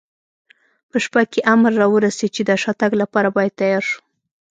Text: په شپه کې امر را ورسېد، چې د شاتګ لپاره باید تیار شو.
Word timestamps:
په 0.89 0.97
شپه 1.03 1.21
کې 1.31 1.41
امر 1.53 1.71
را 1.81 1.87
ورسېد، 1.93 2.31
چې 2.35 2.41
د 2.45 2.51
شاتګ 2.63 2.91
لپاره 3.01 3.29
باید 3.37 3.57
تیار 3.59 3.83
شو. 3.89 3.99